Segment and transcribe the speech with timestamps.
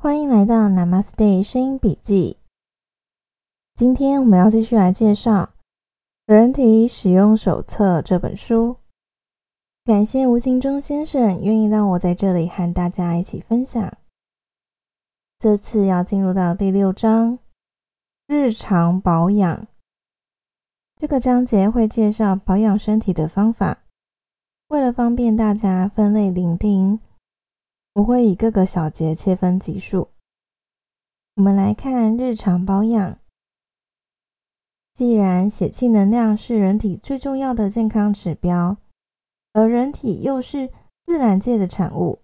[0.00, 2.36] 欢迎来到 Namaste 声音笔记。
[3.74, 5.50] 今天我们要继续来介绍
[6.32, 8.76] 《人体使用手册》这本书。
[9.84, 13.92] 感谢吴敬中先生愿意让我在这里和大家一起分享。
[15.36, 17.40] 这次要进入到第六章
[18.28, 19.66] 日常保养。
[20.96, 23.78] 这个章节会介绍保养身体的方法。
[24.68, 27.00] 为了方便大家分类聆听。
[27.98, 30.10] 我会以各个小节切分级数。
[31.34, 33.18] 我们来看日常保养。
[34.94, 38.76] 既然血气能量是人体最重要的健康指标，
[39.52, 40.70] 而人体又是
[41.04, 42.20] 自然界的产物，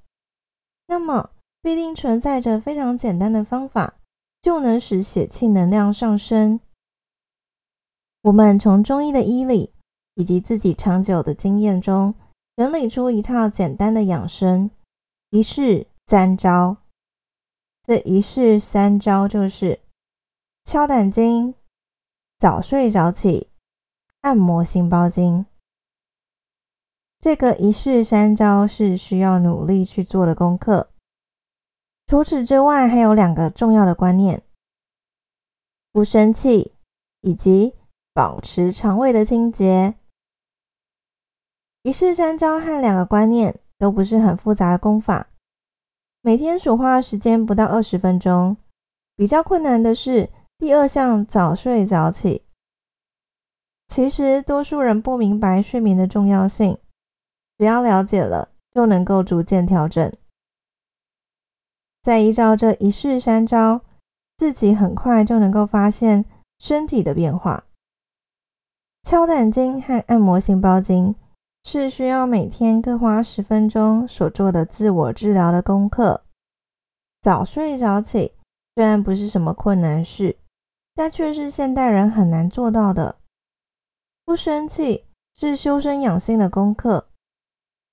[0.86, 3.94] 那么必定存在着非常简单的方法，
[4.40, 6.60] 就能使血气能量上升。
[8.22, 9.72] 我们从中医的医理
[10.14, 12.14] 以及自己长久的经验中，
[12.54, 14.70] 整理出一套简单的养生。
[15.34, 16.76] 一式三招，
[17.82, 19.80] 这一式三招就是
[20.62, 21.56] 敲胆经、
[22.38, 23.48] 早睡早起、
[24.20, 25.44] 按摩心包经。
[27.18, 30.92] 这个一式三招是需要努力去做的功课。
[32.06, 34.44] 除此之外，还有两个重要的观念：
[35.90, 36.74] 不生气
[37.22, 37.74] 以及
[38.12, 39.96] 保持肠胃的清洁。
[41.82, 43.58] 一式三招和两个观念。
[43.78, 45.28] 都不是很复杂的功法，
[46.22, 48.56] 每天所花的时间不到二十分钟。
[49.16, 52.42] 比较困难的是第二项早睡早起。
[53.86, 56.78] 其实多数人不明白睡眠的重要性，
[57.58, 60.12] 只要了解了，就能够逐渐调整。
[62.02, 63.82] 再依照这一式三招，
[64.36, 66.24] 自己很快就能够发现
[66.58, 67.64] 身体的变化。
[69.02, 71.14] 敲胆经和按摩心包经。
[71.64, 76.22] 是需要每天各花十分钟所做的自我治疗的功课。
[77.20, 78.32] 早睡早起
[78.74, 80.36] 虽然不是什么困难事，
[80.94, 83.16] 但却是现代人很难做到的。
[84.26, 87.08] 不生气是修身养性的功课，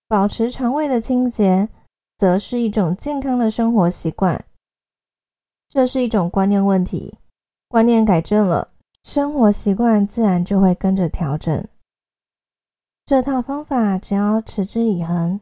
[0.08, 1.70] 保持肠胃的清洁，
[2.18, 4.44] 则是一种健康的生活习惯。
[5.70, 7.18] 这是一种观念问题，
[7.70, 11.66] 观念改正了，生活习惯自然就会跟着调整。
[13.12, 15.42] 这套方法只要持之以恒，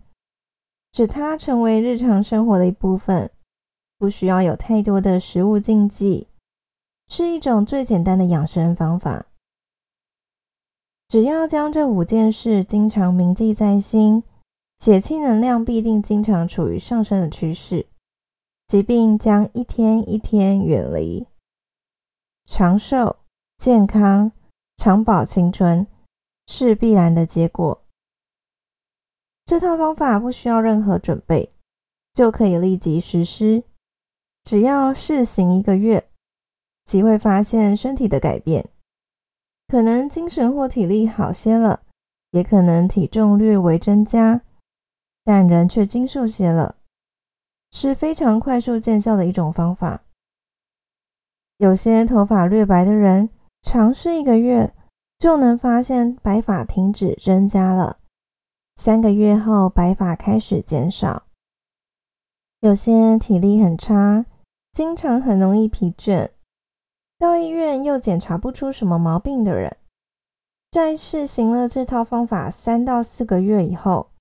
[0.92, 3.30] 使它成为日常生活的一部分，
[4.00, 6.26] 不需要有太多的食物禁忌，
[7.08, 9.28] 是一种最简单的养生方法。
[11.08, 14.24] 只要将这五件事经常铭记在心，
[14.80, 17.86] 血气能量必定经常处于上升的趋势，
[18.66, 21.28] 疾病将一天一天远离，
[22.48, 23.18] 长寿、
[23.58, 24.32] 健康、
[24.76, 25.86] 长保青春。
[26.50, 27.86] 是必然的结果。
[29.46, 31.54] 这套方法不需要任何准备，
[32.12, 33.64] 就可以立即实施。
[34.44, 36.10] 只要试行一个月，
[36.86, 38.68] 即会发现身体的改变。
[39.68, 41.84] 可能精神或体力好些了，
[42.32, 44.42] 也可能体重略微增加，
[45.24, 46.78] 但人却精瘦些了，
[47.70, 50.04] 是非常快速见效的一种方法。
[51.58, 53.30] 有些头发略白的人，
[53.62, 54.74] 尝试一个月。
[55.20, 58.00] 就能发现白发停止增加了，
[58.78, 61.24] 三个月后白发开始减少。
[62.62, 64.26] 有些体力很差，
[64.72, 66.30] 经常很容易疲倦，
[67.18, 69.76] 到医院又检查不出什么毛病的人，
[70.72, 74.12] 在试行了这套方法三到四个月以后，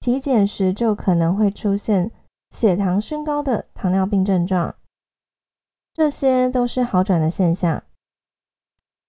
[0.00, 2.10] 体检时就可能会出现
[2.50, 4.74] 血糖升高的糖尿病症状，
[5.94, 7.84] 这些都是好转的现象。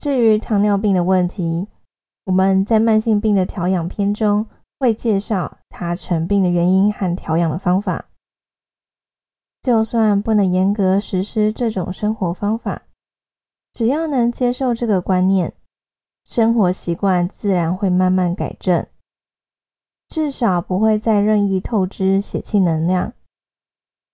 [0.01, 1.67] 至于糖尿病的问题，
[2.23, 4.47] 我们在慢性病的调养篇中
[4.79, 8.05] 会介绍它成病的原因和调养的方法。
[9.61, 12.81] 就算不能严格实施这种生活方法，
[13.73, 15.53] 只要能接受这个观念，
[16.23, 18.87] 生活习惯自然会慢慢改正，
[20.07, 23.13] 至少不会再任意透支血气能量。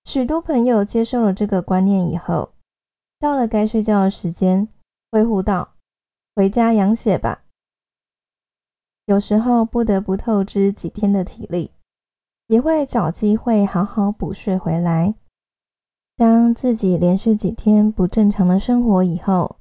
[0.03, 2.49] 许多朋友接受了这个观念以后，
[3.17, 4.67] 到了该睡觉的时间，
[5.09, 5.75] 会呼道。
[6.37, 7.45] 回家养血吧。
[9.05, 11.71] 有时候不得不透支几天的体力，
[12.45, 15.15] 也会找机会好好补睡回来。
[16.15, 19.55] 当自己连续几天不正常的生活以后，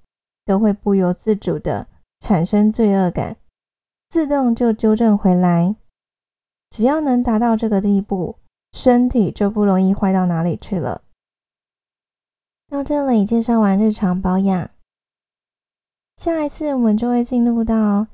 [0.44, 1.88] 都会不由自主的
[2.20, 3.38] 产生罪恶感，
[4.10, 5.76] 自动就纠正回来。
[6.68, 8.36] 只要能达到这个地步，
[8.74, 11.00] 身体就不容易坏到哪里去了。
[12.68, 14.68] 到这里介绍完日常保养。
[16.16, 18.08] 下一次我们就会进入到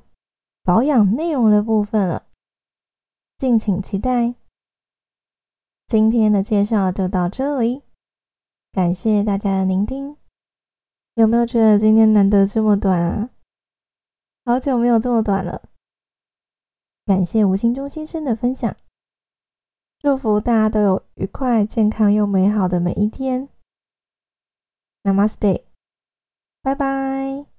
[0.61, 2.27] 保养内容的部分了，
[3.37, 4.35] 敬请期待。
[5.87, 7.83] 今天的介绍就到这里，
[8.71, 10.17] 感谢大家的聆听。
[11.15, 13.29] 有没有觉得今天难得这么短啊？
[14.45, 15.61] 好久没有这么短了。
[17.05, 18.75] 感谢吴清中先生的分享，
[19.99, 23.47] 祝福大家都有愉快、健康又美好的每一天。
[25.03, 25.63] Namaste，
[26.61, 27.52] 拜拜。